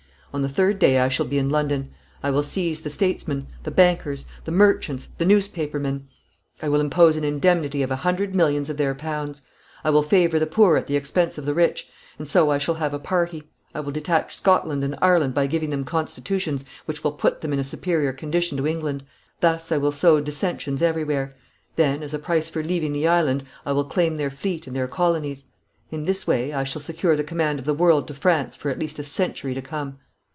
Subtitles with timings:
[0.33, 1.91] On the third day I shall be in London.
[2.23, 6.07] I will seize the statesmen, the bankers, the merchants, the newspaper men.
[6.61, 9.41] I will impose an indemnity of a hundred millions of their pounds.
[9.83, 12.75] I will favour the poor at the expense of the rich, and so I shall
[12.75, 13.43] have a party.
[13.75, 17.59] I will detach Scotland and Ireland by giving them constitutions which will put them in
[17.59, 19.03] a superior condition to England.
[19.41, 21.35] Thus I will sow dissensions everywhere.
[21.75, 24.87] Then as a price for leaving the island I will claim their fleet and their
[24.87, 25.47] colonies.
[25.91, 28.79] In this way I shall secure the command of the world to France for at
[28.79, 29.97] least a century to come.'